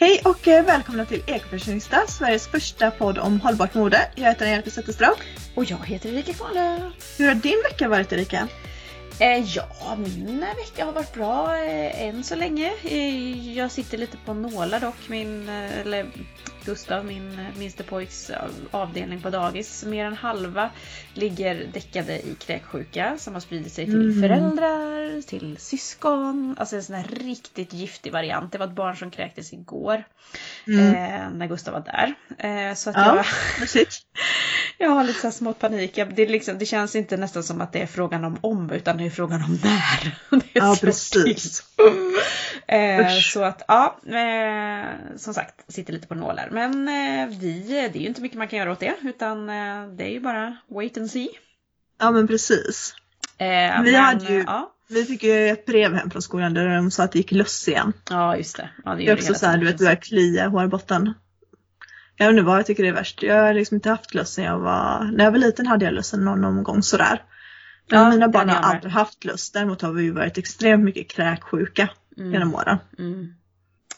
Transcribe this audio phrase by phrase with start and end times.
[0.00, 4.08] Hej och eh, välkomna till Ekofashionista, Sveriges första podd om hållbart mode.
[4.14, 5.14] Jag heter Angelica Zetterström.
[5.54, 6.90] Och jag heter Erika Kvahlö.
[7.18, 8.48] Hur har din vecka varit Erika?
[9.20, 12.72] Eh, ja, min vecka har varit bra eh, än så länge.
[12.84, 15.08] Eh, jag sitter lite på nålar dock.
[15.08, 16.06] Min, eller
[16.64, 18.30] Gustav, min minste pojks
[18.70, 19.84] avdelning på dagis.
[19.84, 20.70] Mer än halva
[21.14, 24.22] ligger däckade i kräksjuka som har spridit sig till mm.
[24.22, 26.56] föräldrar, till syskon.
[26.58, 28.52] Alltså en sån här riktigt giftig variant.
[28.52, 30.04] Det var ett barn som kräktes igår.
[30.66, 30.94] Mm.
[30.94, 32.14] Eh, när Gustav var där.
[32.38, 33.26] Eh, så att ja, jag.
[34.80, 35.98] jag har lite så smått panik.
[36.16, 39.06] Det, liksom, det känns inte nästan som att det är frågan om om utan det
[39.06, 40.18] är frågan om när.
[40.52, 41.62] ja precis.
[42.66, 46.48] eh, så att ja, eh, som sagt, sitter lite på nålar.
[46.52, 49.46] Men eh, vi, det är ju inte mycket man kan göra åt det utan
[49.96, 51.28] det är ju bara wait and see.
[51.98, 52.94] Ja men precis.
[53.38, 54.72] Vi, men, hade ju, ja.
[54.88, 57.68] vi fick ju ett brev hem från skolan där de sa att det gick löss
[57.68, 57.92] igen.
[58.10, 58.70] Ja just det.
[58.84, 61.14] Ja, det, det är också så här, du vet börjar klia hårbotten.
[62.20, 63.22] Jag vet inte vad jag tycker det är värst.
[63.22, 65.94] Jag har liksom inte haft löss när jag var, när jag var liten hade jag
[65.94, 67.22] löss någon, någon gång sådär.
[67.90, 69.50] Men ja, mina barn har aldrig haft löss.
[69.50, 72.32] Däremot har vi ju varit extremt mycket kräksjuka mm.
[72.32, 72.78] genom åren.
[72.98, 73.34] Mm.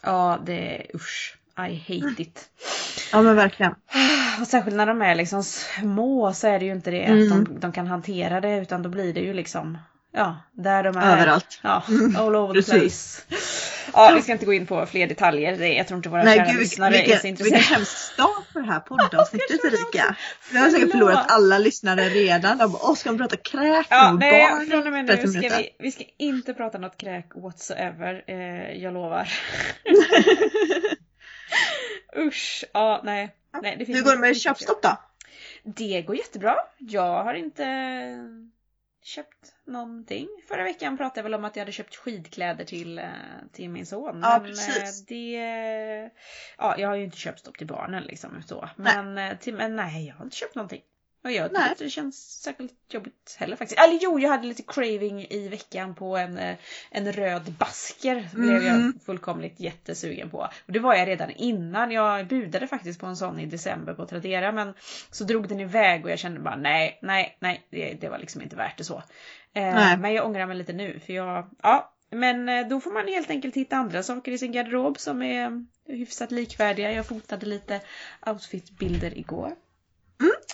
[0.02, 1.36] Ja det är usch.
[1.58, 2.48] I hate it.
[3.12, 3.74] Ja men verkligen.
[4.40, 7.22] Och särskilt när de är liksom små så är det ju inte det mm.
[7.22, 9.78] att de, de, kan hantera det utan då blir det ju liksom
[10.12, 11.16] Ja, där de är.
[11.16, 11.60] Överallt.
[11.62, 11.82] Ja,
[12.16, 13.22] all over the place.
[13.92, 15.56] Ja, vi ska inte gå in på fler detaljer.
[15.56, 17.58] Det, jag tror inte våra Nej, kära gud, lyssnare vilken, är så intresserade.
[17.58, 20.16] Vilken hemsk start på det här poddavsnittet Erika.
[20.52, 22.58] Vi har säkert förlorat alla lyssnare redan.
[22.58, 24.66] De bara, åh ska de prata kräk ja, nej, barn?
[24.66, 28.24] Från och med nu ska vi, vi ska inte prata något kräk whatsoever.
[28.26, 29.28] Eh, jag lovar.
[32.18, 33.34] Usch, ja nej.
[33.62, 34.96] nej det finns Hur går det med köpstopp då?
[35.64, 36.56] Det går jättebra.
[36.78, 37.64] Jag har inte
[39.02, 40.28] köpt någonting.
[40.48, 43.04] Förra veckan pratade jag väl om att jag hade köpt skidkläder till, eh,
[43.52, 44.20] till min son.
[44.22, 45.00] Ja, men precis.
[45.00, 46.10] Eh, det...
[46.58, 48.68] Ja, jag har ju inte köpt stopp till barnen liksom så.
[48.76, 49.30] Men nej.
[49.30, 50.82] Eh, till, men nej, jag har inte köpt någonting.
[51.24, 53.80] Och jag tycker inte det känns särskilt jobbigt heller faktiskt.
[53.80, 56.56] Eller jo, jag hade lite craving i veckan på en, eh,
[56.90, 58.28] en röd basker.
[58.34, 58.46] Mm.
[58.46, 58.98] Blev jag mm.
[59.06, 60.38] fullkomligt jättesugen på.
[60.66, 61.90] Och det var jag redan innan.
[61.90, 64.52] Jag budade faktiskt på en sån i december på Tradera.
[64.52, 64.74] Men
[65.10, 67.66] så drog den iväg och jag kände bara nej, nej, nej.
[67.70, 69.02] Det, det var liksom inte värt det så.
[69.54, 71.92] Eh, men jag ångrar mig lite nu för jag, ja.
[72.10, 75.66] Men eh, då får man helt enkelt hitta andra saker i sin garderob som är
[75.86, 76.92] hyfsat likvärdiga.
[76.92, 77.80] Jag fotade lite
[78.26, 79.52] outfitbilder igår.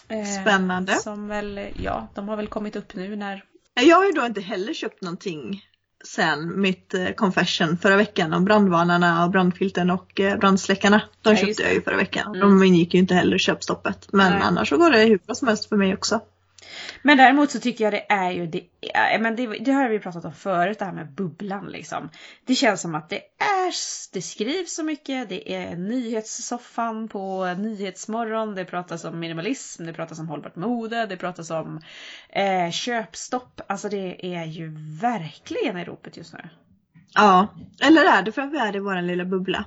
[0.09, 0.27] Mm.
[0.27, 0.93] Spännande.
[0.93, 3.45] Eh, som väl, ja, de har väl kommit upp nu när...
[3.81, 5.63] Jag har ju då inte heller köpt någonting
[6.05, 11.03] sen mitt eh, confession förra veckan om brandvarnarna och brandfilten och eh, brandsläckarna.
[11.23, 12.27] De ja, köpte jag ju förra veckan.
[12.35, 12.41] Mm.
[12.41, 14.09] De ingick ju inte heller i köpstoppet.
[14.13, 14.43] Men Nej.
[14.43, 16.21] annars så går det hur bra som helst för mig också.
[17.03, 18.63] Men däremot så tycker jag det är ju, det,
[19.21, 22.11] men det, det har vi pratat om förut det här med bubblan liksom.
[22.45, 23.73] Det känns som att det är,
[24.13, 30.19] det skrivs så mycket, det är nyhetssoffan på Nyhetsmorgon, det pratas om minimalism, det pratas
[30.19, 31.81] om hållbart mode, det pratas om
[32.29, 33.61] eh, köpstopp.
[33.67, 36.49] Alltså det är ju verkligen i ropet just nu.
[37.15, 37.49] Ja,
[37.83, 39.65] eller är det för att vi är i vår lilla bubbla?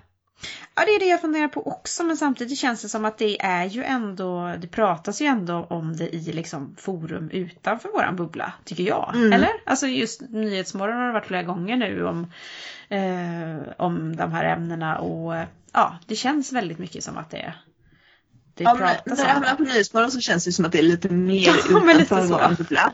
[0.75, 3.41] Ja, det är det jag funderar på också, men samtidigt känns det som att det
[3.41, 8.53] är ju ändå, det pratas ju ändå om det i liksom forum utanför våran bubbla,
[8.65, 9.11] tycker jag.
[9.15, 9.33] Mm.
[9.33, 9.49] Eller?
[9.65, 12.31] Alltså just Nyhetsmorgon har det varit flera gånger nu om,
[12.89, 15.35] eh, om de här ämnena och
[15.73, 17.53] ja, det känns väldigt mycket som att det
[18.53, 20.79] det ja, pratas men, när det hamnar på Nyhetsmorgon så känns det som att det
[20.79, 22.93] är lite mer ja, utanför våran bubbla.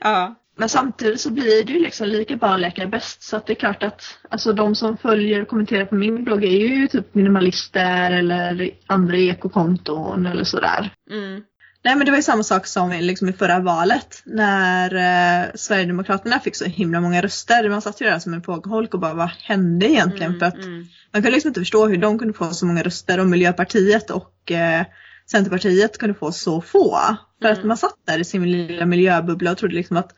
[0.00, 0.34] ja.
[0.56, 3.22] Men samtidigt så blir det ju liksom lika bra läkare bäst.
[3.22, 6.44] Så att det är klart att alltså de som följer och kommenterar på min blogg
[6.44, 10.90] är ju typ minimalister eller andra ekokonton eller sådär.
[11.10, 11.42] Mm.
[11.84, 16.40] Nej men det var ju samma sak som liksom i förra valet när eh, Sverigedemokraterna
[16.40, 17.68] fick så himla många röster.
[17.68, 20.30] Man satt ju där som en fågelholk och bara vad hände egentligen?
[20.30, 20.86] Mm, för att mm.
[21.12, 24.52] man kunde liksom inte förstå hur de kunde få så många röster och Miljöpartiet och
[24.52, 24.84] eh,
[25.30, 26.98] Centerpartiet kunde få så få.
[27.42, 27.68] För att mm.
[27.68, 30.12] man satt där i sin lilla miljöbubbla och trodde liksom att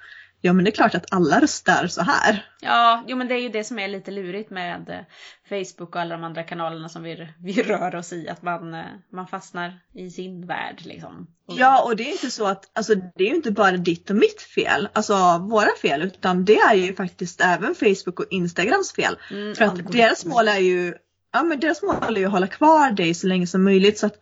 [0.47, 2.47] Ja men det är klart att alla röstar så här.
[2.61, 5.01] Ja, jo men det är ju det som är lite lurigt med eh,
[5.49, 8.29] Facebook och alla de andra kanalerna som vi, vi rör oss i.
[8.29, 11.27] Att man, eh, man fastnar i sin värld liksom.
[11.47, 14.17] Ja och det är inte så att, alltså det är ju inte bara ditt och
[14.17, 19.17] mitt fel, alltså våra fel, utan det är ju faktiskt även Facebook och Instagrams fel.
[19.31, 20.95] Mm, För att deras mål är ju,
[21.33, 23.99] ja men deras mål är ju att hålla kvar dig så länge som möjligt.
[23.99, 24.17] Så att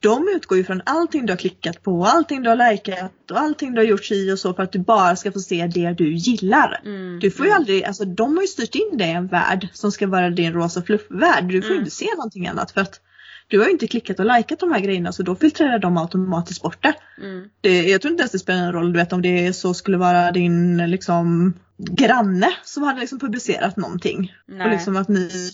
[0.00, 3.74] de utgår ju från allting du har klickat på, allting du har likat och allting
[3.74, 6.14] du har gjort i och så för att du bara ska få se det du
[6.14, 6.80] gillar.
[6.84, 7.60] Mm, du får ju mm.
[7.60, 10.52] aldrig, alltså de har ju styrt in dig i en värld som ska vara din
[10.52, 11.48] rosa fluffvärld.
[11.48, 11.78] Du får mm.
[11.78, 13.00] inte se någonting annat för att
[13.48, 16.62] du har ju inte klickat och likat de här grejerna så då filtrerar de automatiskt
[16.62, 16.94] bort det.
[17.22, 17.48] Mm.
[17.60, 19.96] det jag tror inte ens det spelar någon roll du vet om det så skulle
[19.96, 24.34] vara din liksom granne som hade liksom publicerat någonting.
[24.46, 24.66] Nej.
[24.66, 25.50] Och liksom att ni,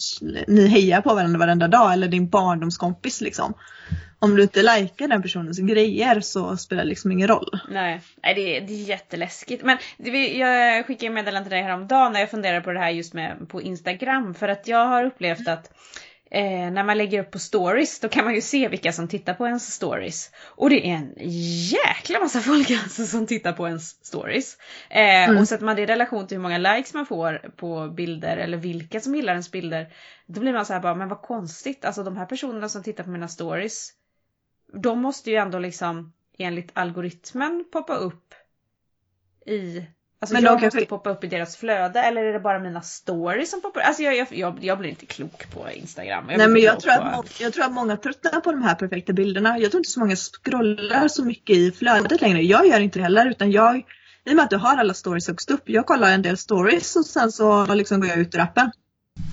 [0.48, 3.54] ni hejar på varandra varenda dag eller din barndomskompis liksom.
[4.18, 7.60] Om du inte likar den personens grejer så spelar det liksom ingen roll.
[7.70, 9.64] Nej, Nej det, är, det är jätteläskigt.
[9.64, 13.14] Men det, jag skickade meddelande till dig häromdagen när jag funderade på det här just
[13.14, 14.34] med på Instagram.
[14.34, 15.70] För att jag har upplevt att
[16.30, 19.34] eh, när man lägger upp på stories då kan man ju se vilka som tittar
[19.34, 20.30] på ens stories.
[20.36, 21.14] Och det är en
[21.70, 24.58] jäkla massa folk alltså som tittar på ens stories.
[24.90, 25.38] Eh, mm.
[25.38, 28.56] Och sätter man det i relation till hur många likes man får på bilder eller
[28.56, 29.92] vilka som gillar ens bilder.
[30.26, 31.84] Då blir man så här bara, men vad konstigt.
[31.84, 33.92] Alltså de här personerna som tittar på mina stories.
[34.72, 38.34] De måste ju ändå liksom enligt algoritmen poppa upp
[39.46, 39.86] i
[40.20, 40.86] Alltså men jag måste kanske...
[40.86, 43.86] poppa upp i deras flöde eller är det bara mina stories som poppar upp?
[43.86, 46.24] Alltså jag, jag, jag, blir inte klok på Instagram.
[46.30, 49.12] Jag Nej men jag tror, att, jag tror att många tröttnar på de här perfekta
[49.12, 49.58] bilderna.
[49.58, 52.42] Jag tror inte så många scrollar så mycket i flödet längre.
[52.42, 53.76] Jag gör inte det heller utan jag,
[54.24, 56.96] i och med att du har alla stories högst upp, jag kollar en del stories
[56.96, 58.70] och sen så liksom går jag ut ur appen.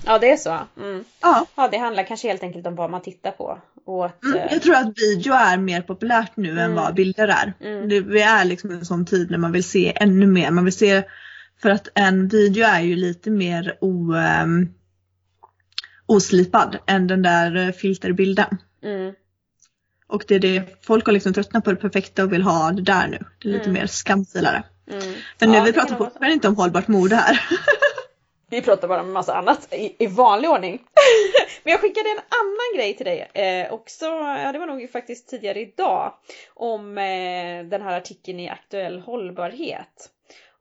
[0.06, 0.58] Ja det är så?
[0.76, 1.04] Mm.
[1.20, 1.46] Ja.
[1.54, 3.58] ja det handlar kanske helt enkelt om vad man tittar på.
[3.86, 6.64] Och att, mm, jag tror att video är mer populärt nu mm.
[6.64, 7.52] än vad bilder är.
[7.60, 7.88] Mm.
[7.88, 10.50] Det, vi är liksom en sån tid när man vill se ännu mer.
[10.50, 11.02] Man vill se,
[11.62, 14.74] för att en video är ju lite mer o, um,
[16.06, 18.58] oslipad än den där eh, filterbilden.
[18.84, 19.14] Mm.
[20.06, 22.82] Och det är det, folk har liksom tröttnat på det perfekta och vill ha det
[22.82, 23.18] där nu.
[23.42, 23.80] Det är lite mm.
[23.80, 24.62] mer skamfilare.
[24.90, 25.14] Mm.
[25.38, 27.40] Men nu ja, vi pratar fortfarande inte om hållbart mode här.
[28.50, 30.82] Vi pratar bara om massa annat i, i vanlig ordning.
[31.64, 35.28] Men jag skickade en annan grej till dig eh, också, ja det var nog faktiskt
[35.28, 36.14] tidigare idag,
[36.54, 40.10] om eh, den här artikeln i Aktuell hållbarhet.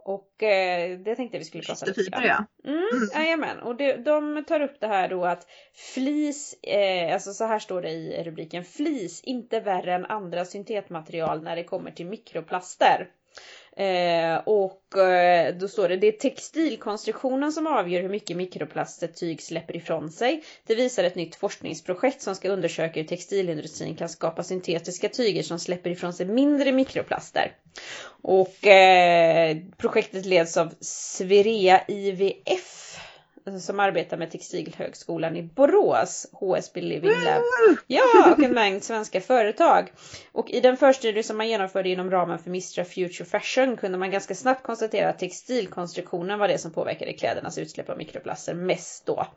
[0.03, 2.23] Och eh, det tänkte jag vi skulle prata lite om.
[2.23, 2.45] Ja.
[2.65, 3.09] Mm, mm.
[3.13, 7.59] Jajamän, och det, de tar upp det här då att flis, eh, alltså så här
[7.59, 13.07] står det i rubriken, flis inte värre än andra syntetmaterial när det kommer till mikroplaster.
[13.81, 19.17] Eh, och eh, då står det, det är textilkonstruktionen som avgör hur mycket mikroplast ett
[19.17, 20.43] tyg släpper ifrån sig.
[20.67, 25.59] Det visar ett nytt forskningsprojekt som ska undersöka hur textilindustrin kan skapa syntetiska tyger som
[25.59, 27.51] släpper ifrån sig mindre mikroplaster.
[28.21, 32.81] Och eh, projektet leds av Swerea IVF
[33.59, 37.43] som arbetar med Textilhögskolan i Borås, HSB Living Lab.
[37.87, 39.91] Ja, och en mängd svenska företag.
[40.31, 44.11] Och i den förstudie som man genomförde inom ramen för Mistra Future Fashion kunde man
[44.11, 49.27] ganska snabbt konstatera att textilkonstruktionen var det som påverkade klädernas utsläpp av mikroplaster mest då.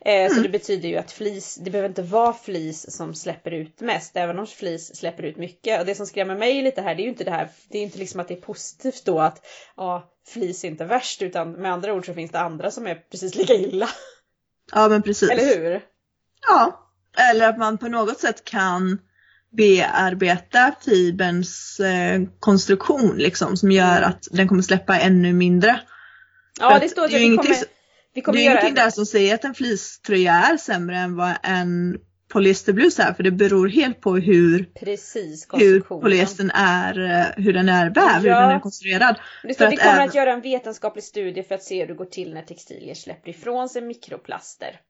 [0.00, 0.30] Eh, mm.
[0.30, 4.16] Så det betyder ju att flis, det behöver inte vara flis som släpper ut mest,
[4.16, 5.80] även om flis släpper ut mycket.
[5.80, 7.82] Och det som skrämmer mig lite här, det är ju inte det här, det är
[7.82, 9.46] inte liksom att det är positivt då att
[9.76, 13.34] ja, flis inte värst utan med andra ord så finns det andra som är precis
[13.34, 13.88] lika illa.
[14.72, 15.30] Ja men precis.
[15.30, 15.80] Eller hur?
[16.48, 16.90] Ja,
[17.30, 18.98] eller att man på något sätt kan
[19.50, 24.10] bearbeta fiberns eh, konstruktion liksom som gör mm.
[24.10, 25.80] att den kommer släppa ännu mindre.
[26.60, 27.56] Ja det står att, det vi kommer,
[28.14, 31.16] vi kommer det är göra ingenting där som säger att en fleecetröja är sämre än
[31.16, 31.98] vad en
[32.30, 37.68] polyesterblus är för det beror helt på hur, Precis, hur polyestern är, eh, hur den
[37.68, 38.34] är vävd, ja.
[38.34, 39.16] hur den är konstruerad.
[39.42, 40.08] Det står vi kommer även...
[40.08, 43.30] att göra en vetenskaplig studie för att se hur det går till när textilier släpper
[43.30, 44.80] ifrån sig mikroplaster.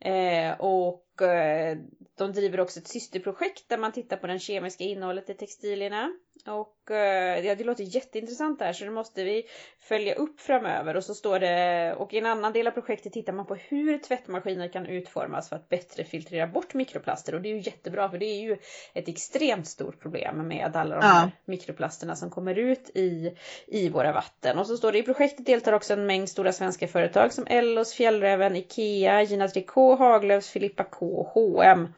[0.00, 1.76] Eh, och eh,
[2.18, 6.10] de driver också ett systerprojekt där man tittar på det kemiska innehållet i textilierna.
[6.46, 9.42] Och ja, det låter jätteintressant där så det måste vi
[9.78, 10.96] följa upp framöver.
[10.96, 13.98] Och så står det, och i en annan del av projektet tittar man på hur
[13.98, 17.34] tvättmaskiner kan utformas för att bättre filtrera bort mikroplaster.
[17.34, 18.56] Och det är ju jättebra för det är ju
[18.94, 21.30] ett extremt stort problem med alla de här ja.
[21.44, 24.58] mikroplasterna som kommer ut i, i våra vatten.
[24.58, 27.94] Och så står det i projektet deltar också en mängd stora svenska företag som Ellos,
[27.94, 31.88] Fjällräven, Ikea, Gina Tricot, Haglöfs, Filippa K och H&M.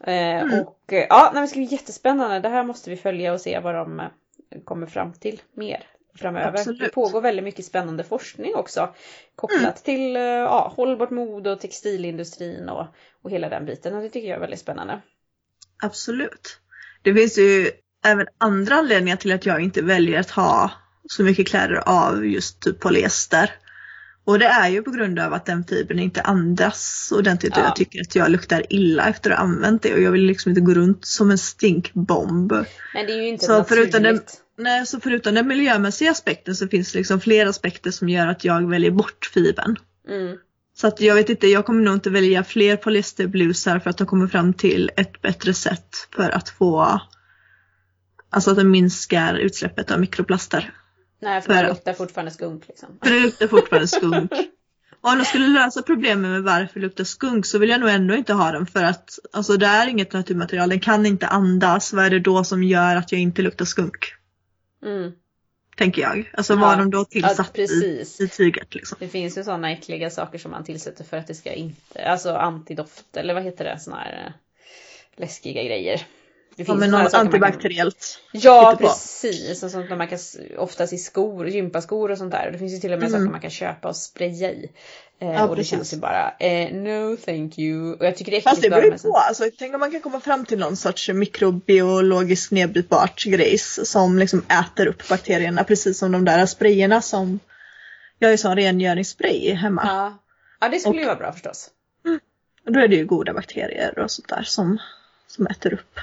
[0.00, 0.60] Eh, mm.
[0.60, 2.40] Och eh, ja, det ska bli jättespännande.
[2.40, 4.06] Det här måste vi följa och se vad de eh,
[4.60, 6.58] kommer fram till mer framöver.
[6.58, 6.80] Absolut.
[6.80, 8.94] Det pågår väldigt mycket spännande forskning också
[9.36, 9.74] kopplat mm.
[9.84, 12.86] till ja, hållbart mode och textilindustrin och,
[13.22, 15.00] och hela den biten och det tycker jag är väldigt spännande.
[15.82, 16.58] Absolut.
[17.02, 17.70] Det finns ju
[18.04, 20.70] även andra anledningar till att jag inte väljer att ha
[21.08, 23.50] så mycket kläder av just typ polyester.
[24.26, 27.62] Och det är ju på grund av att den fibern inte andas ordentligt ja.
[27.62, 30.26] och jag tycker att jag luktar illa efter att ha använt det och jag vill
[30.26, 32.52] liksom inte gå runt som en stinkbomb.
[32.94, 33.68] Men det är ju inte så naturligt.
[33.68, 34.20] förutom den,
[34.56, 38.44] nej, så förutom den miljömässiga aspekten så finns det liksom fler aspekter som gör att
[38.44, 39.76] jag väljer bort fibern.
[40.08, 40.38] Mm.
[40.76, 44.06] Så att jag vet inte, jag kommer nog inte välja fler polyesterblusar för att de
[44.06, 47.00] kommer fram till ett bättre sätt för att få
[48.34, 50.72] Alltså att den minskar utsläppet av mikroplaster.
[51.22, 52.88] Nej, för, för det luktar fortfarande skunk liksom.
[53.02, 54.32] För det luktar fortfarande skunk.
[55.00, 57.90] Och om de skulle lösa problemet med varför det luktar skunk så vill jag nog
[57.90, 61.92] ändå inte ha den för att alltså det är inget naturmaterial, den kan inte andas.
[61.92, 64.14] Vad är det då som gör att jag inte luktar skunk?
[64.84, 65.12] Mm.
[65.76, 66.30] Tänker jag.
[66.34, 68.74] Alltså vad de då tillsatt ja, i, i tyget.
[68.74, 68.96] Liksom.
[69.00, 72.34] Det finns ju sådana äckliga saker som man tillsätter för att det ska inte, alltså
[72.34, 74.32] antidoft eller vad heter det, sådana här eh,
[75.16, 76.06] läskiga grejer.
[76.56, 78.18] Det finns ja, något antibakteriellt.
[78.32, 78.40] Kan...
[78.40, 80.18] Ja precis, och sånt man kan
[80.56, 82.50] oftast i skor, gympaskor och sånt där.
[82.52, 83.20] Det finns ju till och med mm.
[83.20, 84.70] saker man kan köpa och spraya i.
[85.18, 87.94] Eh, ja, och det känns ju bara eh, no thank you.
[87.94, 89.16] Och jag tycker det är Fast det beror ju på.
[89.16, 94.42] Alltså, tänk om man kan komma fram till någon sorts mikrobiologiskt nedbrytbart grejs som liksom
[94.48, 97.40] äter upp bakterierna precis som de där sprayerna som
[98.18, 99.82] jag är som rengöringsspray hemma.
[99.86, 100.18] Ja,
[100.60, 101.70] ja det skulle och, ju vara bra förstås.
[102.06, 102.20] Mm.
[102.66, 104.78] Och då är det ju goda bakterier och sånt där som,
[105.26, 106.00] som äter upp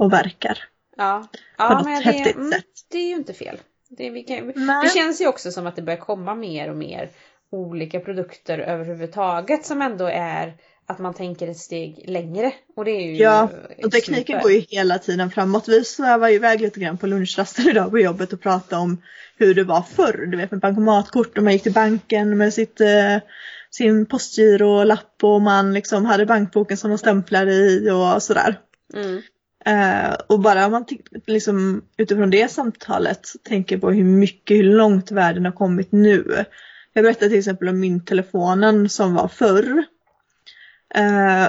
[0.00, 0.58] och verkar.
[0.96, 1.28] Ja,
[1.58, 2.64] ja på något men häftigt det, mm, sätt.
[2.90, 3.58] det är ju inte fel.
[3.88, 4.46] Det, kan,
[4.82, 7.10] det, känns ju också som att det börjar komma mer och mer
[7.52, 10.54] olika produkter överhuvudtaget som ändå är
[10.86, 12.52] att man tänker ett steg längre.
[12.76, 13.48] Och det är ju Ja,
[13.84, 14.42] och tekniken super.
[14.42, 15.68] går ju hela tiden framåt.
[15.68, 19.02] Vi svävade iväg lite grann på lunchrasten idag på jobbet och pratade om
[19.36, 20.26] hur det var förr.
[20.26, 23.16] Du vet med bankomatkort och man gick till banken med sitt, eh,
[23.70, 28.60] sin postgirolapp och man liksom hade bankboken som de stämplade i och sådär.
[28.94, 29.22] Mm.
[29.68, 30.84] Uh, och bara om man
[31.26, 36.44] liksom, utifrån det samtalet tänker på hur mycket, hur långt världen har kommit nu.
[36.92, 39.84] Jag berättade till exempel om myntelefonen som var förr.
[40.98, 41.48] Uh,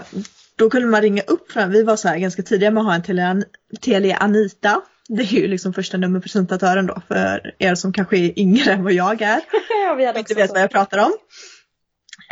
[0.55, 3.03] då kunde man ringa upp, vi var så här ganska tidiga med att ha en
[3.03, 3.43] Telia,
[3.81, 4.81] Telia Anita.
[5.07, 8.93] Det är ju liksom första nummerpresentatören då för er som kanske är yngre än vad
[8.93, 9.41] jag är.
[9.87, 10.53] ja, vi hade inte vet så.
[10.53, 11.11] vad jag pratar om.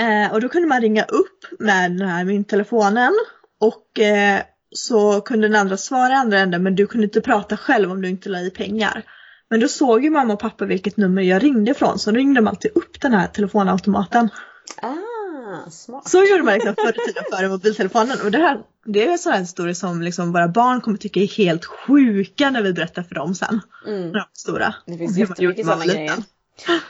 [0.01, 3.13] Uh, och då kunde man ringa upp med den här mynttelefonen
[3.59, 3.99] och
[4.75, 8.01] så kunde den andra svara i andra änden men du kunde inte prata själv om
[8.01, 9.03] du inte la i pengar.
[9.49, 12.39] Men då såg ju mamma och pappa vilket nummer jag ringde ifrån så då ringde
[12.39, 14.29] de alltid upp den här telefonautomaten.
[14.81, 16.09] Ah, smart.
[16.09, 18.17] Så gjorde man liksom förr i tiden före mobiltelefonen.
[18.23, 21.19] Och det, här, det är en sån här historia som liksom våra barn kommer tycka
[21.19, 23.61] är helt sjuka när vi berättar för dem sen.
[23.87, 24.01] Mm.
[24.01, 24.75] När de är stora.
[24.85, 26.13] Det finns jättemycket sådana grejer.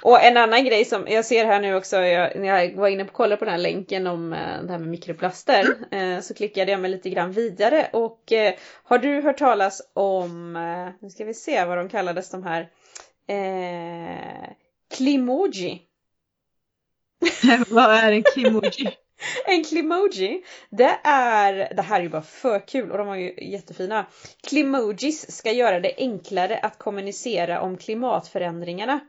[0.01, 3.03] Och en annan grej som jag ser här nu också, jag, när jag var inne
[3.03, 6.71] och kollade på den här länken om eh, det här med mikroplaster, eh, så klickade
[6.71, 10.53] jag mig lite grann vidare och eh, har du hört talas om,
[11.01, 12.69] nu ska vi se vad de kallades de här,
[13.27, 14.49] eh,
[14.97, 15.81] Klimoji?
[17.69, 18.89] vad är en klimoji?
[19.45, 23.33] En klimoji, det är, det här är ju bara för kul och de var ju
[23.37, 24.05] jättefina.
[24.47, 28.99] Klimojis ska göra det enklare att kommunicera om klimatförändringarna.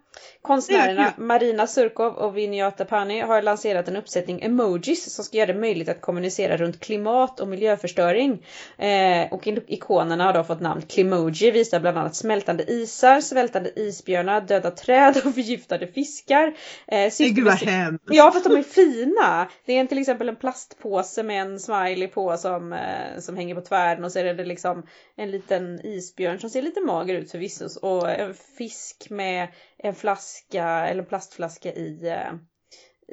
[0.43, 5.61] Konstnärerna Marina Surkov och Vinja Tapani har lanserat en uppsättning emojis som ska göra det
[5.61, 8.47] möjligt att kommunicera runt klimat och miljöförstöring.
[8.79, 14.41] Eh, och ikonerna har då fått namn Klimoji, visar bland annat smältande isar, svältande isbjörnar,
[14.41, 16.55] döda träd och förgiftade fiskar.
[16.87, 18.05] Eh, Gud vad hemskt!
[18.09, 19.51] Ja fast de är fina!
[19.65, 23.61] Det är till exempel en plastpåse med en smiley på som, eh, som hänger på
[23.61, 24.87] tvären och så är det liksom
[25.17, 29.49] en liten isbjörn som ser lite mager ut förvisso och en fisk med
[29.83, 32.33] en flaska eller en plastflaska i, eh,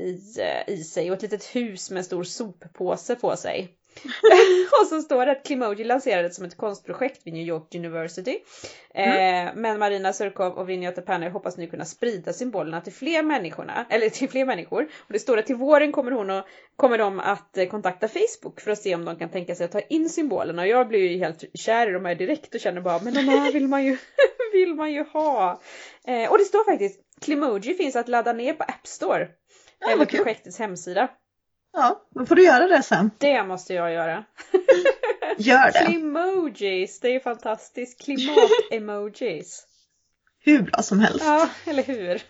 [0.06, 3.78] i, eh, i sig och ett litet hus med en stor soppåse på sig.
[4.82, 8.40] och så står det att Klimoji lanserades som ett konstprojekt vid New York University.
[8.94, 9.48] Mm.
[9.48, 13.86] Eh, men Marina Surkov och Vinja Tepani hoppas nu kunna sprida symbolerna till fler människorna,
[13.90, 14.84] eller till fler människor.
[14.84, 18.62] Och det står att till våren kommer hon och kommer de att eh, kontakta Facebook
[18.62, 20.62] för att se om de kan tänka sig att ta in symbolerna.
[20.62, 23.22] Och jag blir ju helt kär i de här direkt och känner bara, men de
[23.22, 23.98] här vill man ju,
[24.60, 25.62] vill man ju ha.
[26.08, 29.28] Eh, och det står faktiskt, Klimoji finns att ladda ner på App Store.
[29.80, 31.08] Ja, eller projektets hemsida.
[31.74, 33.12] Ja, då får du göra det sen.
[33.18, 34.24] Det måste jag göra.
[35.38, 35.86] Gör det.
[35.86, 38.02] Klimojis, det är fantastiskt.
[38.02, 39.64] Klimat-emojis.
[40.40, 41.26] hur bra som helst.
[41.26, 42.22] Ja, eller hur?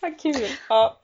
[0.00, 0.48] Vad kul.
[0.68, 1.02] Ja.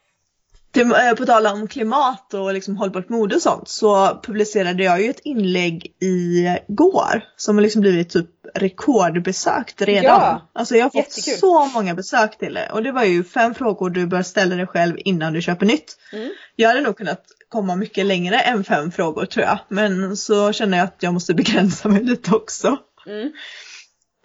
[0.77, 5.11] Eh, på tal om klimat och liksom hållbart mode och sånt så publicerade jag ju
[5.11, 10.05] ett inlägg igår som har liksom blivit typ rekordbesökt redan.
[10.05, 11.39] Ja, alltså jag har fått jättekul.
[11.39, 14.67] så många besök till det och det var ju fem frågor du bör ställa dig
[14.67, 15.97] själv innan du köper nytt.
[16.13, 16.31] Mm.
[16.57, 20.79] Jag hade nog kunnat komma mycket längre än fem frågor tror jag men så känner
[20.79, 22.77] jag att jag måste begränsa mig lite också.
[23.07, 23.33] Mm.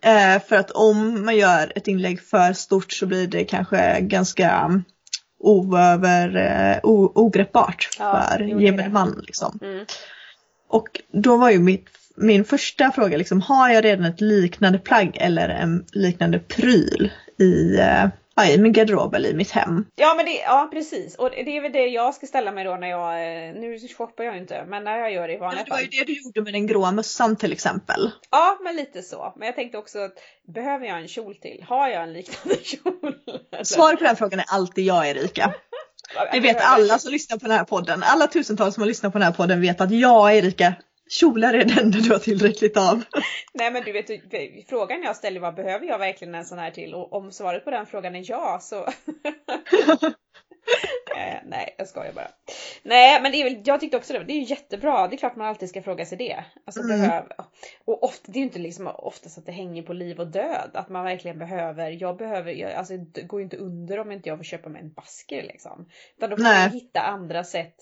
[0.04, 4.82] Eh, för att om man gör ett inlägg för stort så blir det kanske ganska
[5.40, 9.24] oöver, eh, o, ogreppbart ja, för gemene man.
[9.26, 9.60] Liksom.
[9.62, 9.86] Mm.
[10.70, 15.18] Och då var ju mitt, min första fråga liksom, har jag redan ett liknande plagg
[15.20, 18.06] eller en liknande pryl i eh,
[18.38, 19.86] ja, i min garderob eller i mitt hem.
[19.96, 22.76] Ja men det, ja precis och det är väl det jag ska ställa mig då
[22.76, 25.66] när jag, eh, nu shoppar jag inte men när jag gör det i vanliga fall.
[25.66, 28.12] Det var ju det du gjorde med den gråa mössan till exempel.
[28.32, 29.34] Ja men lite så.
[29.36, 30.14] Men jag tänkte också att
[30.54, 31.66] behöver jag en kjol till?
[31.68, 33.16] Har jag en liknande kjol?
[33.64, 35.54] Svaret på den frågan är alltid ja Erika.
[36.32, 38.04] Det vet alla som lyssnar på den här podden.
[38.04, 40.74] Alla tusentals som har lyssnat på den här podden vet att jag och Erika
[41.10, 43.04] Kjolar är det enda du har tillräckligt av.
[43.54, 44.10] Nej men du vet,
[44.70, 46.94] frågan jag ställer var behöver jag verkligen en sån här till?
[46.94, 48.84] Och om svaret på den frågan är ja så
[51.16, 52.32] eh, nej, jag skojar bara.
[52.84, 54.24] Nej, men det är väl, jag tyckte också det.
[54.24, 55.08] Det är ju jättebra.
[55.08, 56.44] Det är klart man alltid ska fråga sig det.
[56.66, 57.00] Alltså, mm.
[57.00, 57.24] behöv,
[57.86, 60.72] och ofta, det är ju inte liksom oftast att det hänger på liv och död.
[60.74, 61.92] Att man verkligen behöver.
[61.92, 64.82] Jag behöver, jag, alltså det går ju inte under om inte jag får köpa mig
[64.82, 65.90] en basker liksom.
[66.18, 67.76] Utan då får man hitta andra sätt.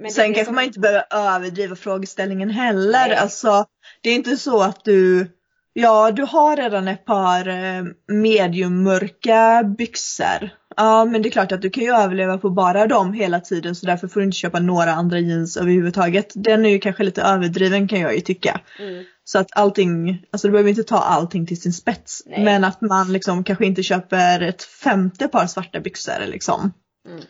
[0.00, 0.54] Men Sen kanske som...
[0.54, 3.08] man inte behöver överdriva frågeställningen heller.
[3.08, 3.16] Nej.
[3.16, 3.66] Alltså,
[4.02, 5.28] det är inte så att du
[5.74, 10.50] Ja, du har redan ett par eh, mediummörka byxor.
[10.76, 13.74] Ja, men det är klart att du kan ju överleva på bara dem hela tiden
[13.74, 16.32] så därför får du inte köpa några andra jeans överhuvudtaget.
[16.34, 18.60] Den är ju kanske lite överdriven kan jag ju tycka.
[18.78, 19.04] Mm.
[19.24, 22.22] Så att allting, alltså du behöver inte ta allting till sin spets.
[22.26, 22.44] Nej.
[22.44, 26.72] Men att man liksom kanske inte köper ett femte par svarta byxor liksom.
[27.08, 27.24] Mm.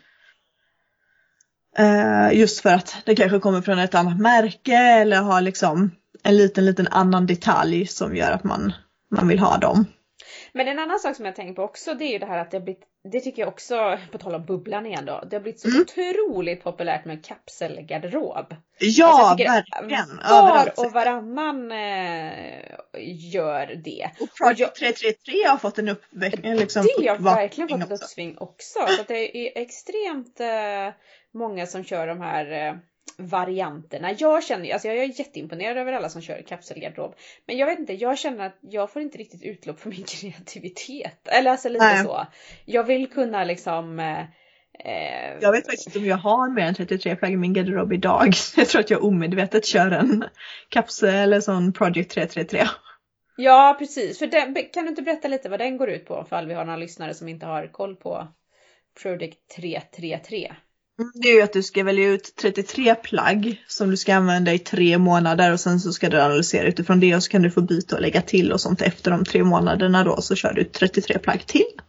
[1.79, 5.91] Uh, just för att det kanske kommer från ett annat märke eller har liksom
[6.23, 8.73] en liten, liten annan detalj som gör att man,
[9.11, 9.85] man vill ha dem.
[10.53, 12.51] Men en annan sak som jag tänker på också det är ju det här att
[12.51, 15.41] det har blivit, det tycker jag också, på tal om bubblan igen då, det har
[15.41, 15.81] blivit så mm.
[15.81, 18.55] otroligt populärt med kapselgarderob.
[18.79, 20.21] Ja, alltså verkligen!
[20.31, 22.63] Var och varannan eh,
[23.33, 24.11] gör det.
[24.21, 26.55] Och Project 333 har fått en uppväckning.
[26.55, 28.79] Liksom, det har verkligen fått ett uppsving också.
[28.87, 30.95] Så det är extremt eh,
[31.35, 32.75] många som kör de här eh,
[33.19, 34.13] varianterna.
[34.19, 37.15] Jag känner alltså jag är jätteimponerad över alla som kör kapselgarderob.
[37.47, 41.29] Men jag vet inte, jag känner att jag får inte riktigt utlopp för min kreativitet.
[41.29, 42.05] Eller alltså lite Nej.
[42.05, 42.27] så.
[42.65, 44.21] Jag vill kunna liksom eh,
[44.85, 47.93] eh jag vet faktiskt inte om jag har mer än 33 plagg i min garderob
[47.93, 48.33] idag.
[48.57, 50.25] Jag tror att jag omedvetet kör en
[50.69, 52.67] kapsel eller sån Project 333.
[53.37, 56.47] Ja precis, för den, kan du inte berätta lite vad den går ut på ifall
[56.47, 58.29] vi har några lyssnare som inte har koll på
[59.03, 60.53] Project 333?
[61.15, 64.59] Det är ju att du ska välja ut 33 plagg som du ska använda i
[64.59, 67.61] tre månader och sen så ska du analysera utifrån det och så kan du få
[67.61, 71.19] byta och lägga till och sånt efter de tre månaderna då så kör du 33
[71.19, 71.81] plagg till.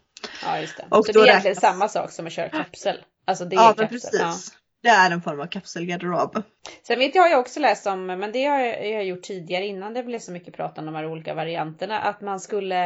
[0.46, 0.86] Ja just det.
[0.90, 1.74] Och så det är egentligen räknas...
[1.74, 2.98] samma sak som att köra kapsel?
[3.26, 3.88] Alltså det är ja, kapsel.
[3.88, 4.20] precis.
[4.20, 4.36] Ja.
[4.84, 6.44] Det är en form av kapselgarderob.
[6.88, 10.04] Sen vet jag ju också läst om, men det har jag gjort tidigare innan det
[10.04, 12.86] blev så mycket prat om de här olika varianterna, att man skulle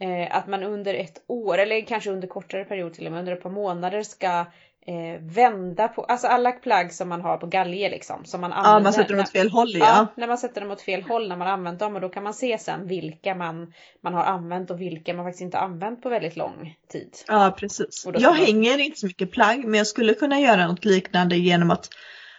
[0.00, 3.32] eh, att man under ett år, eller kanske under kortare period till och med, under
[3.32, 4.46] ett par månader ska
[4.86, 8.24] eh, vända på, alltså alla plagg som man har på galge liksom.
[8.24, 9.78] Som man använder, ja, man sätter dem åt fel håll ja.
[9.78, 10.06] ja.
[10.16, 12.34] När man sätter dem åt fel håll när man använt dem och då kan man
[12.34, 16.36] se sen vilka man, man har använt och vilka man faktiskt inte använt på väldigt
[16.36, 17.16] lång tid.
[17.28, 18.06] Ja precis.
[18.14, 18.34] Jag man...
[18.34, 21.88] hänger inte så mycket plagg men jag skulle kunna göra något liknande genom att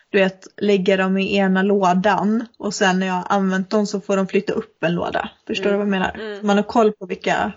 [0.09, 4.17] du vet, lägga dem i ena lådan och sen när jag använt dem så får
[4.17, 5.29] de flytta upp en låda.
[5.47, 5.73] Förstår mm.
[5.73, 6.33] du vad jag menar?
[6.33, 6.47] Mm.
[6.47, 7.53] Man har koll på vilka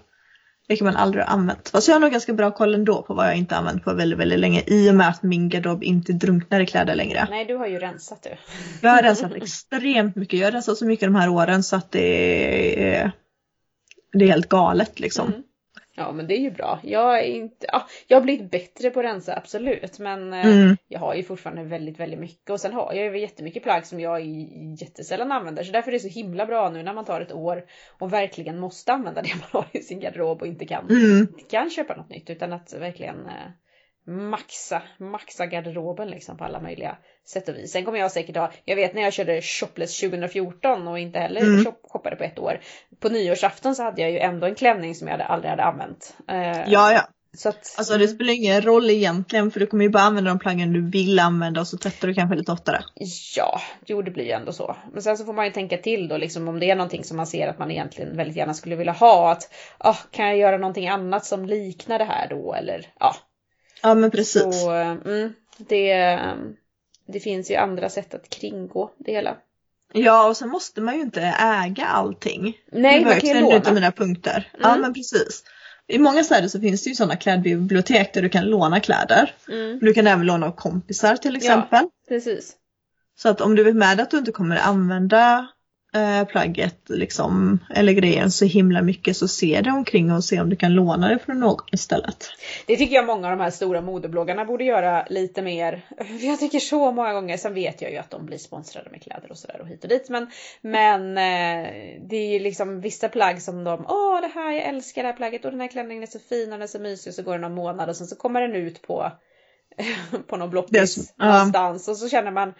[0.68, 1.68] vilket man aldrig har använt.
[1.68, 4.18] Fast jag har nog ganska bra koll ändå på vad jag inte använt på väldigt,
[4.18, 7.26] väldigt länge i och med att min garderob inte drunknar i kläder längre.
[7.30, 8.30] Nej, du har ju rensat du.
[8.80, 10.40] Jag har rensat extremt mycket.
[10.40, 13.12] Jag har rensat så mycket de här åren så att det är,
[14.12, 15.26] det är helt galet liksom.
[15.26, 15.42] Mm.
[15.98, 16.80] Ja men det är ju bra.
[16.82, 20.76] Jag, är inte, ja, jag har blivit bättre på att rensa absolut men eh, mm.
[20.88, 24.00] jag har ju fortfarande väldigt väldigt mycket och sen har jag ju jättemycket plagg som
[24.00, 24.26] jag
[24.80, 27.64] jättesällan använder så därför är det så himla bra nu när man tar ett år
[27.98, 31.26] och verkligen måste använda det man har i sin garderob och inte kan, mm.
[31.50, 33.50] kan köpa något nytt utan att verkligen eh,
[34.08, 37.72] maxa, maxa garderoben liksom på alla möjliga sätt och vis.
[37.72, 41.40] Sen kommer jag säkert ha, jag vet när jag körde shopless 2014 och inte heller
[41.40, 41.64] mm.
[41.82, 42.60] shoppade på ett år.
[43.00, 46.16] På nyårsafton så hade jag ju ändå en klänning som jag aldrig hade använt.
[46.28, 47.08] Eh, ja, ja.
[47.36, 50.38] Så att, alltså det spelar ingen roll egentligen för du kommer ju bara använda de
[50.38, 52.84] plaggen du vill använda och så tvättar du kanske lite oftare.
[53.36, 54.76] Ja, jo det blir ju ändå så.
[54.92, 57.16] Men sen så får man ju tänka till då liksom om det är någonting som
[57.16, 59.32] man ser att man egentligen väldigt gärna skulle vilja ha.
[59.32, 63.14] Att oh, kan jag göra någonting annat som liknar det här då eller ja.
[63.82, 64.60] Ja men precis.
[64.60, 65.94] Så, mm, det,
[67.06, 69.36] det finns ju andra sätt att kringgå det hela.
[69.92, 72.56] Ja och sen måste man ju inte äga allting.
[72.72, 73.72] Nej, man kan ju låna.
[73.72, 74.50] Mina punkter.
[74.54, 74.70] Mm.
[74.70, 75.42] Ja men precis.
[75.86, 79.34] I många städer så finns det ju sådana klädbibliotek där du kan låna kläder.
[79.48, 79.78] Mm.
[79.78, 81.78] Du kan även låna av kompisar till exempel.
[81.82, 82.56] Ja, precis.
[83.18, 85.48] Så att om du vet med att du inte kommer använda
[85.94, 90.50] eh, plagget liksom, eller grejen så himla mycket så se dig omkring och se om
[90.50, 92.30] du kan låna det från någon istället.
[92.66, 95.84] Det tycker jag många av de här stora modebloggarna borde göra lite mer.
[96.20, 99.30] Jag tycker så många gånger, sen vet jag ju att de blir sponsrade med kläder
[99.30, 100.08] och sådär och hit och dit.
[100.08, 101.68] Men, men eh,
[102.08, 105.16] det är ju liksom vissa plagg som de, åh det här, jag älskar det här
[105.16, 107.22] plagget och den här klänningen är så fin och den är så mysig och så
[107.22, 109.12] går det någon månad och sen så kommer den ut på
[110.26, 112.54] på någon bloppis någonstans och så känner man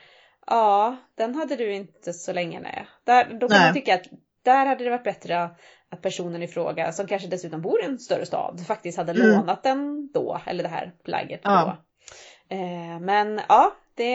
[0.50, 2.88] Ja, den hade du inte så länge nej.
[3.04, 3.66] Där, då kan nej.
[3.66, 4.06] man tycka att
[4.42, 5.50] där hade det varit bättre
[5.90, 9.28] att personen i fråga som kanske dessutom bor i en större stad faktiskt hade mm.
[9.28, 11.64] lånat den då, eller det här plagget ja.
[11.64, 12.56] då.
[12.56, 14.14] Eh, men ja, det,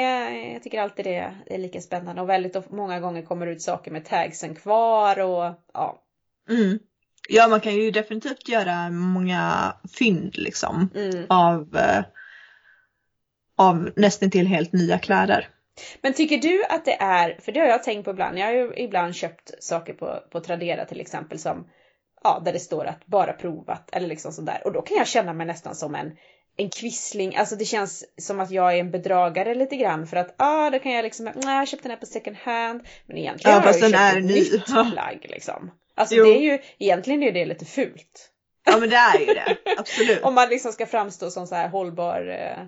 [0.54, 3.92] jag tycker alltid det är lika spännande och väldigt många gånger kommer det ut saker
[3.92, 6.04] med tagsen kvar och ja.
[6.50, 6.80] Mm.
[7.30, 11.26] Ja man kan ju definitivt göra många fynd liksom mm.
[11.30, 12.04] av, eh,
[13.58, 15.50] av nästan till helt nya kläder.
[16.02, 18.54] Men tycker du att det är, för det har jag tänkt på ibland, jag har
[18.54, 21.68] ju ibland köpt saker på, på Tradera till exempel som
[22.24, 24.62] ja, där det står att bara provat eller liksom sådär.
[24.66, 26.12] Och då kan jag känna mig nästan som en,
[26.58, 27.36] en kvissling.
[27.36, 30.80] Alltså det känns som att jag är en bedragare lite grann för att ah, då
[30.80, 32.82] kan jag liksom, nej jag köpte den här på second hand.
[33.06, 35.72] Men egentligen ja, har jag ju köpt ett nytt plagg liksom.
[35.96, 36.24] Alltså jo.
[36.24, 38.30] det är ju, egentligen är det lite fult.
[38.66, 40.24] Ja men det är ju det, absolut.
[40.24, 42.66] Om man liksom ska framstå som så här hållbar eh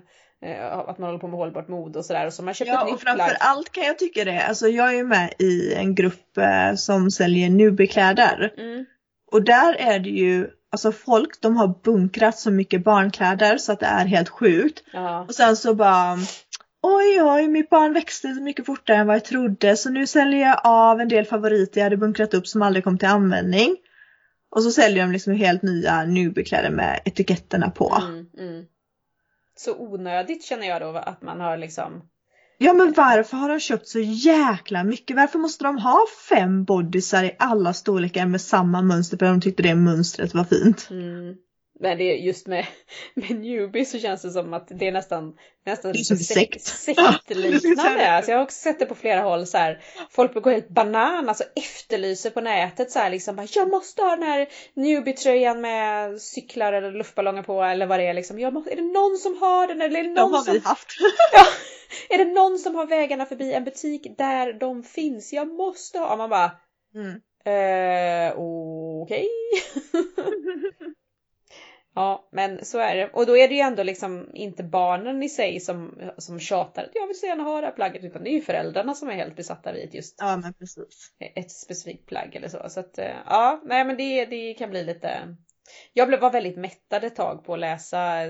[0.86, 2.26] att man håller på med hållbart mod och sådär.
[2.26, 4.46] Och så man köper ja, ett och framför allt kan jag tycka det.
[4.46, 8.54] Alltså jag är ju med i en grupp eh, som säljer nubikläder.
[8.56, 8.84] Mm.
[9.32, 13.80] Och där är det ju, alltså folk de har bunkrat så mycket barnkläder så att
[13.80, 14.82] det är helt sjukt.
[14.92, 15.24] Ja.
[15.28, 16.18] Och sen så bara
[16.82, 20.40] Oj, oj, mitt barn växte så mycket fortare än vad jag trodde så nu säljer
[20.40, 23.76] jag av en del favoriter jag hade bunkrat upp som aldrig kom till användning.
[24.50, 28.02] Och så säljer de liksom helt nya nubikläder med etiketterna på.
[28.02, 28.64] Mm, mm.
[29.56, 32.02] Så onödigt känner jag då att man har liksom
[32.58, 35.16] Ja men varför har de köpt så jäkla mycket?
[35.16, 39.40] Varför måste de ha fem bodysar i alla storlekar med samma mönster för att de
[39.40, 40.88] tyckte det mönstret var fint?
[40.90, 41.34] Mm.
[41.80, 42.66] Men det är just med,
[43.14, 45.36] med newbie så känns det som att det är nästan,
[45.66, 46.62] nästan det är sekt.
[46.66, 48.02] sektliknande.
[48.02, 49.82] Ja, alltså jag har också sett det på flera håll så här.
[50.10, 53.36] Folk går helt banan, alltså efterlyser på nätet så här liksom.
[53.36, 58.06] Bara, jag måste ha den här newbie-tröjan med cyklar eller luftballonger på eller vad det
[58.06, 58.38] är liksom.
[58.38, 59.80] Jag måste, är det någon som har den?
[59.80, 60.54] Eller är det någon de har som...
[60.54, 60.88] vi haft.
[61.32, 61.46] ja,
[62.08, 65.32] är det någon som har vägarna förbi en butik där de finns?
[65.32, 66.16] Jag måste ha.
[66.16, 66.50] Man bara.
[66.94, 67.20] Mm.
[67.44, 69.28] Eh, Okej.
[69.92, 70.92] Okay.
[71.96, 73.10] Ja, men så är det.
[73.12, 76.90] Och då är det ju ändå liksom inte barnen i sig som, som tjatar att
[76.94, 79.14] jag vill så gärna ha det här plagget utan det är ju föräldrarna som är
[79.14, 81.12] helt besatta vid just ja, men precis.
[81.34, 82.68] ett specifikt plagg eller så.
[82.68, 85.36] Så att eh, ja, nej men det, det kan bli lite
[85.92, 88.22] jag var väldigt mättad ett tag på att läsa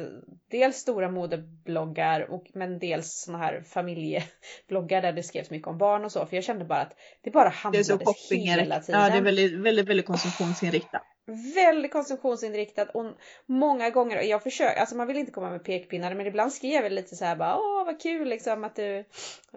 [0.50, 6.04] dels stora modebloggar och men dels såna här familjebloggar där det skrevs mycket om barn
[6.04, 7.90] och så för jag kände bara att det bara handlades
[8.30, 9.00] hela tiden.
[9.00, 11.15] Ja det är väldigt, väldigt, väldigt konsumtionsinriktat
[11.54, 13.04] väldigt konsumtionsinriktat och
[13.46, 16.82] många gånger, och jag försöker, alltså man vill inte komma med pekpinnar men ibland skrev
[16.82, 19.04] jag lite så här bara åh vad kul liksom att du,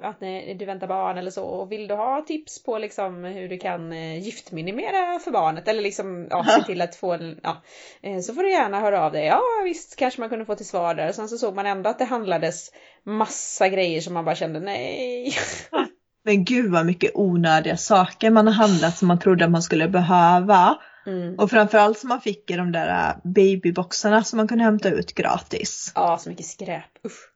[0.02, 0.20] att
[0.60, 3.94] du väntar barn eller så och vill du ha tips på liksom hur du kan
[3.94, 7.62] eh, giftminimera för barnet eller liksom ja, se till att få en, ja,
[8.02, 9.26] eh, så får du gärna höra av dig.
[9.26, 11.90] Ja visst kanske man kunde få till svar där och sen så såg man ändå
[11.90, 12.72] att det handlades
[13.04, 15.34] massa grejer som man bara kände nej.
[16.24, 19.88] Men gud vad mycket onödiga saker man har handlat som man trodde att man skulle
[19.88, 20.78] behöva.
[21.10, 21.36] Mm.
[21.36, 25.14] Och framförallt som man fick i de där äh, babyboxarna som man kunde hämta ut
[25.14, 25.92] gratis.
[25.96, 27.06] Ja, så mycket skräp.
[27.06, 27.30] Usch.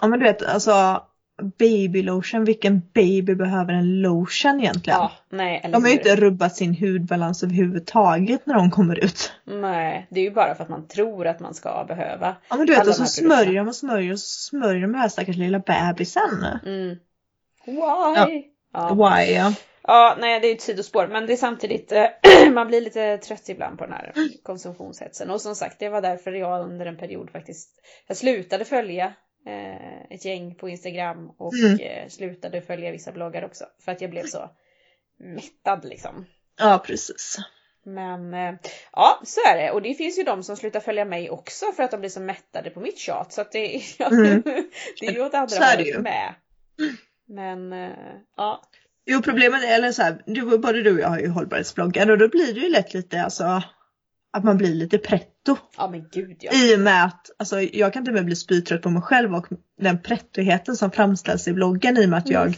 [0.00, 1.02] Ja men du vet alltså
[1.58, 4.98] babylotion, vilken baby behöver en lotion egentligen?
[4.98, 9.32] Ja, nej, de har ju inte rubbat sin hudbalans överhuvudtaget när de kommer ut.
[9.44, 12.36] Nej, det är ju bara för att man tror att man ska behöva.
[12.48, 15.08] Ja men du vet och så smörjer de och smörjer och smörjer de den här
[15.08, 16.46] stackars lilla bebisen.
[16.66, 16.96] Mm.
[17.66, 18.44] Why?
[18.72, 18.94] Ja.
[18.94, 19.52] Why ja.
[19.90, 22.06] Ja, nej det är ett sidospår men det är samtidigt, eh,
[22.52, 25.30] man blir lite trött ibland på den här konsumtionshetsen.
[25.30, 27.70] Och som sagt, det var därför jag under en period faktiskt,
[28.06, 29.14] jag slutade följa
[29.46, 31.78] eh, ett gäng på Instagram och mm.
[31.80, 33.64] eh, slutade följa vissa bloggar också.
[33.84, 34.50] För att jag blev så
[35.18, 36.26] mättad liksom.
[36.58, 37.36] Ja, precis.
[37.84, 38.32] Men
[38.92, 39.70] ja, så är det.
[39.70, 42.20] Och det finns ju de som slutar följa mig också för att de blir så
[42.20, 43.32] mättade på mitt tjat.
[43.32, 44.42] Så att det, ja, mm.
[45.00, 46.34] det är ju åt andra hållet med.
[47.26, 48.62] Men eh, ja.
[49.06, 52.18] Jo problemet är, eller så här, du, både du och jag har ju hållbarhetsbloggar och
[52.18, 53.62] då blir det ju lätt lite alltså
[54.32, 55.56] att man blir lite pretto.
[55.76, 56.52] Ja gud ja.
[56.54, 59.34] I och med att alltså, jag kan till och med bli spytrött på mig själv
[59.34, 59.46] och
[59.80, 62.54] den prettoheten som framställs i bloggen i och med att jag, mm.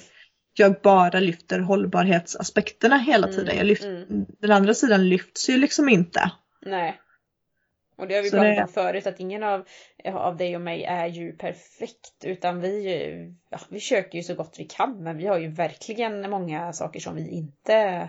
[0.54, 3.44] jag bara lyfter hållbarhetsaspekterna hela tiden.
[3.44, 4.26] Mm, jag lyft, mm.
[4.40, 6.30] Den andra sidan lyfts ju liksom inte.
[6.66, 7.01] Nej.
[7.96, 8.62] Och det har vi så pratat det...
[8.62, 9.64] om förut att ingen av,
[10.04, 14.54] av dig och mig är ju perfekt utan vi, ja, vi försöker ju så gott
[14.58, 18.08] vi kan men vi har ju verkligen många saker som vi inte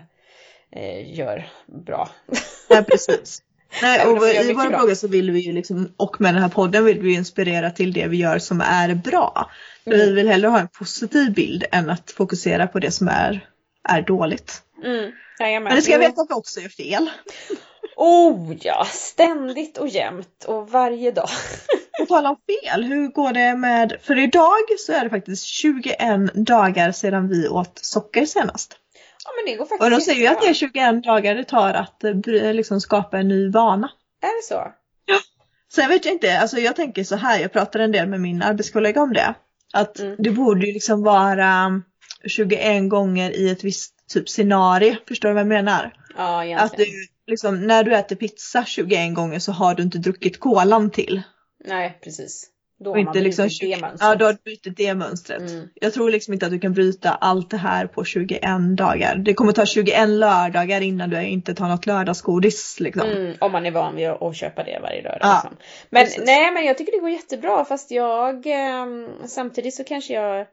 [0.70, 2.08] eh, gör bra.
[2.68, 3.42] Ja precis.
[3.82, 6.84] Nej, och i våra bloggar så vill vi ju liksom, och med den här podden
[6.84, 9.50] vill vi inspirera till det vi gör som är bra.
[9.84, 9.98] Mm.
[9.98, 13.48] Vi vill hellre ha en positiv bild än att fokusera på det som är,
[13.88, 14.62] är dåligt.
[14.84, 15.12] Mm.
[15.38, 17.10] Men det ska jag veta att vi också gör fel.
[17.96, 21.28] Oh ja, ständigt och jämt och varje dag.
[21.98, 25.98] På tal om fel, hur går det med, för idag så är det faktiskt 21
[26.34, 28.76] dagar sedan vi åt socker senast.
[29.24, 31.44] Ja men det går faktiskt Och de säger ju att det är 21 dagar det
[31.44, 33.90] tar att eh, liksom skapa en ny vana.
[34.22, 34.72] Är det så?
[35.06, 35.18] Ja.
[35.72, 38.42] Sen vet jag inte, alltså jag tänker så här, jag pratade en del med min
[38.42, 39.34] arbetskollega om det.
[39.72, 40.16] Att mm.
[40.18, 41.82] det borde ju liksom vara
[42.26, 44.96] 21 gånger i ett visst typ scenario.
[45.08, 45.92] Förstår du vad jag menar?
[46.16, 46.64] Ja, egentligen.
[46.64, 50.90] Att du, liksom, när du äter pizza 21 gånger så har du inte druckit kolan
[50.90, 51.22] till.
[51.64, 52.50] Nej, precis.
[52.78, 54.00] Då har man liksom det mönstret.
[54.00, 55.50] Ja, då har du brutit det mönstret.
[55.50, 55.68] Mm.
[55.74, 58.42] Jag tror liksom inte att du kan bryta allt det här på 21
[58.76, 59.16] dagar.
[59.16, 62.80] Det kommer ta 21 lördagar innan du inte tar något lördagsgodis.
[62.80, 63.08] Liksom.
[63.08, 65.18] Mm, om man är van vid att köpa det varje lördag.
[65.20, 65.56] Ja, liksom.
[65.90, 68.86] Men nej, men jag tycker det går jättebra fast jag eh,
[69.26, 70.46] samtidigt så kanske jag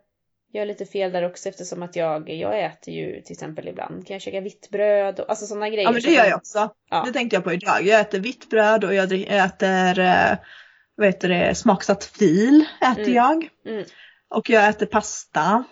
[0.53, 4.13] gör lite fel där också eftersom att jag, jag äter ju till exempel ibland kan
[4.13, 5.83] jag käka vitt bröd och alltså sådana grejer.
[5.83, 6.69] Ja men det gör jag också.
[6.89, 7.03] Ja.
[7.05, 7.83] Det tänkte jag på idag.
[7.83, 10.37] Jag äter vitt bröd och jag äter eh,
[10.95, 13.13] vad heter det, smaksatt fil äter mm.
[13.13, 13.49] jag.
[13.65, 13.85] Mm.
[14.29, 15.63] Och jag äter pasta.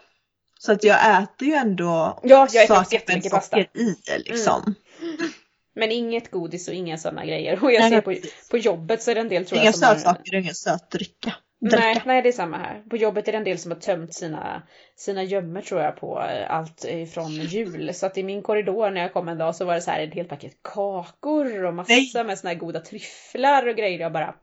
[0.59, 3.59] Så att jag äter ju ändå ja, jag äter saker med pasta.
[3.59, 4.75] i liksom.
[5.01, 5.31] Mm.
[5.75, 7.63] Men inget godis och inga sådana grejer.
[7.63, 8.15] Och jag nej, ser på,
[8.51, 11.33] på jobbet så är det en del tror inga jag som sötsaker och ingen sötdricka.
[11.61, 12.83] Nej, nej, det är samma här.
[12.89, 14.61] På jobbet är det en del som har tömt sina,
[14.95, 17.93] sina gömmor tror jag på eh, allt från jul.
[17.93, 20.03] Så att i min korridor när jag kom en dag så var det så här
[20.03, 22.23] ett helt paket kakor och massa nej.
[22.25, 23.99] med såna här goda tryfflar och grejer.
[23.99, 24.35] Jag bara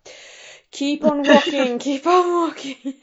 [0.75, 2.95] Keep on walking, keep on walking.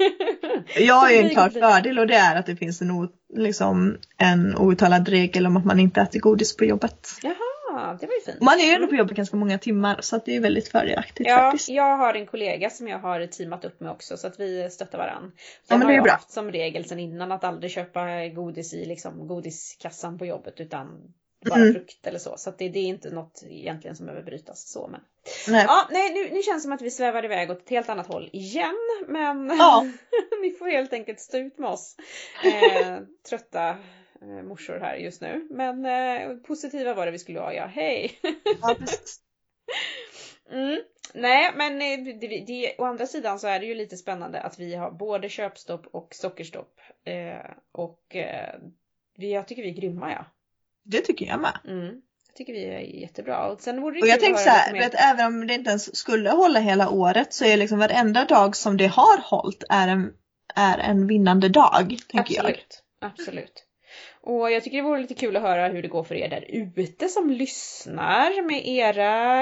[0.78, 4.58] jag har ju en klar fördel och det är att det finns en, liksom, en
[4.58, 7.08] outtalad regel om att man inte äter godis på jobbet.
[7.24, 8.42] Jaha, det var ju fint.
[8.42, 11.30] Man är ju ändå på jobbet ganska många timmar så att det är väldigt fördelaktigt
[11.30, 11.70] ja, faktiskt.
[11.70, 14.98] Jag har en kollega som jag har teamat upp med också så att vi stöttar
[14.98, 15.32] varandra.
[15.68, 16.14] Ja, men det är har bra.
[16.14, 21.14] haft som regel sedan innan att aldrig köpa godis i liksom, godiskassan på jobbet utan
[21.50, 21.74] bara mm.
[21.74, 22.38] frukt eller så.
[22.38, 24.88] Så det, det, är inte något egentligen som behöver brytas så.
[24.88, 25.02] Men...
[25.48, 25.66] Nej.
[25.68, 28.08] Ja, nej, nu, nu känns det som att vi svävar iväg åt ett helt annat
[28.08, 28.76] håll igen.
[29.08, 29.88] Men ja.
[30.42, 31.96] ni får helt enkelt stå ut med oss
[32.44, 32.98] eh,
[33.30, 33.76] trötta
[34.30, 35.48] eh, morsor här just nu.
[35.52, 37.66] Men eh, positiva var det vi skulle ha, ja.
[37.66, 38.20] Hej!
[38.62, 38.76] Ja,
[40.52, 40.82] mm.
[41.14, 44.60] Nej, men eh, det, det, å andra sidan så är det ju lite spännande att
[44.60, 46.80] vi har både köpstopp och sockerstopp.
[47.06, 48.56] Eh, och eh,
[49.18, 50.26] vi, jag tycker vi är grymma ja.
[50.84, 51.58] Det tycker jag med.
[51.68, 52.02] Mm.
[52.28, 53.48] Jag tycker vi är jättebra.
[53.48, 55.96] Och, sen vore det och jag tänker så här, vet, även om det inte ens
[55.96, 60.14] skulle hålla hela året så är liksom varenda dag som det har hållit är en,
[60.56, 61.98] är en vinnande dag.
[62.08, 62.84] Tänker Absolut.
[63.00, 63.12] Jag.
[63.12, 63.66] Absolut.
[64.26, 66.46] Och jag tycker det vore lite kul att höra hur det går för er där
[66.76, 69.42] ute som lyssnar med era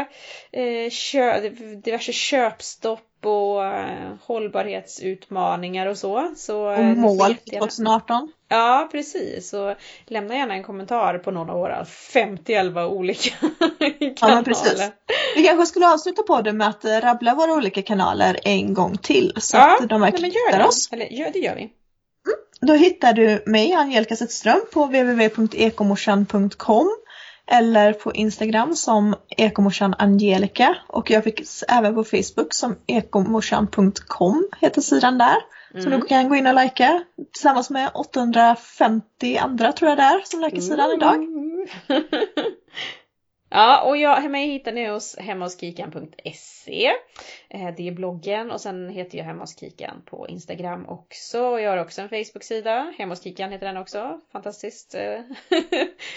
[0.52, 1.50] eh, kö
[1.84, 6.34] diverse köpstopp och eh, hållbarhetsutmaningar och så.
[6.36, 8.32] så och eh, mål 2018.
[8.50, 13.36] Ja precis, så lämna gärna en kommentar på någon av våra 51 olika
[14.16, 14.38] kanaler.
[14.38, 14.92] Ja, precis.
[15.36, 18.98] Vi kanske skulle avsluta på det med att eh, rabbla våra olika kanaler en gång
[18.98, 20.90] till så ja, att de verkligen hittar oss.
[20.92, 21.70] Eller, ja, det gör vi.
[22.62, 22.68] Mm.
[22.68, 26.90] Då hittar du mig, Angelica Zetterström, på www.ekomorsan.com
[27.48, 34.82] eller på Instagram som ekomorsan Angelica och jag fick även på Facebook som ekomorsan.com heter
[34.82, 35.38] sidan där.
[35.74, 35.84] Mm.
[35.84, 40.22] Så du kan gå in och likea tillsammans med 850 andra tror jag det är
[40.26, 41.28] som likar sidan idag.
[43.54, 46.92] Ja, och jag, mig hittar ni hos hemmahos.kikan.se.
[47.50, 51.42] Eh, det är bloggen och sen heter jag Hemma hos Kikan på Instagram också.
[51.42, 52.94] Och jag har också en Facebook-sida.
[52.98, 54.20] Hemma hos Kikan heter den också.
[54.32, 55.02] Fantastiskt, eh,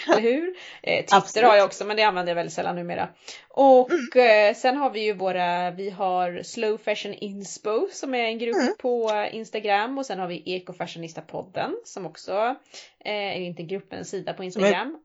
[0.07, 0.55] eller hur?
[0.83, 1.49] Eh, Twitter Absolut.
[1.49, 3.09] har jag också men det använder jag väldigt sällan numera.
[3.49, 4.55] Och mm.
[4.55, 8.73] sen har vi ju våra, vi har Slow Fashion Inspo som är en grupp mm.
[8.79, 12.55] på Instagram och sen har vi Ekofashionista-podden som också
[12.99, 15.04] är inte en grupp, en sida på Instagram.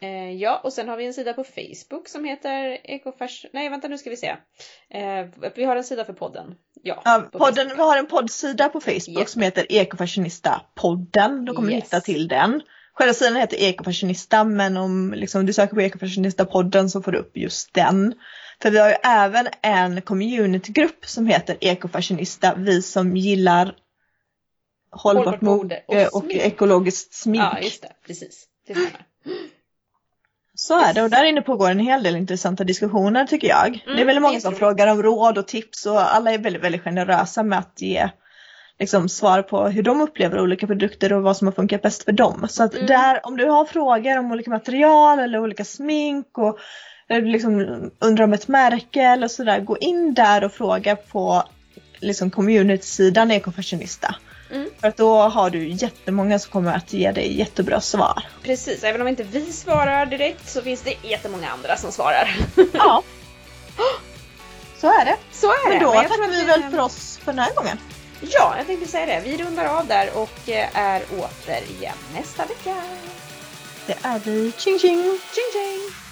[0.00, 3.50] Eh, ja, och sen har vi en sida på Facebook som heter Ecofashion...
[3.54, 4.36] Nej, vänta nu ska vi se.
[4.90, 6.54] Eh, vi har en sida för podden.
[6.82, 9.28] Ja, ja podden, vi har en poddsida på Facebook yep.
[9.28, 11.44] som heter Ekofashionista-podden.
[11.44, 11.80] Då kommer yes.
[11.80, 12.62] du hitta till den.
[12.94, 17.36] Själva sidan heter Ekofashionista men om liksom, du söker på Ekofashionista-podden så får du upp
[17.36, 18.14] just den.
[18.62, 23.76] För vi har ju även en communitygrupp som heter Ekofashionista, vi som gillar
[24.90, 27.42] hållbart, hållbart mode och, och ekologiskt smink.
[27.42, 27.92] Ja, just det.
[28.06, 28.46] Precis.
[28.66, 28.74] Det.
[30.60, 33.66] Så är det och där inne pågår en hel del intressanta diskussioner tycker jag.
[33.66, 36.62] Mm, det är väldigt många som frågar om råd och tips och alla är väldigt,
[36.62, 38.08] väldigt generösa med att ge
[38.78, 42.12] liksom, svar på hur de upplever olika produkter och vad som har funkat bäst för
[42.12, 42.46] dem.
[42.50, 42.86] Så att mm.
[42.86, 46.58] där, om du har frågor om olika material eller olika smink och
[47.08, 51.42] liksom undrar om ett märke eller sådär, gå in där och fråga på
[52.00, 54.14] liksom community-sidan Ekofashionista.
[54.80, 58.22] För då har du jättemånga som kommer att ge dig jättebra svar.
[58.42, 62.36] Precis, även om inte vi svarar direkt så finns det jättemånga andra som svarar.
[62.72, 63.02] Ja.
[64.80, 65.16] Så är det.
[65.32, 67.78] Så är Men då Men tackar vi väl för oss för den här gången.
[68.20, 69.30] Ja, jag tänkte säga det.
[69.30, 72.76] Vi rundar av där och eh, är åter igen nästa vecka.
[73.86, 74.52] Det är vi.
[74.58, 75.02] Tjing tjing!
[75.02, 76.07] Tjing tjing!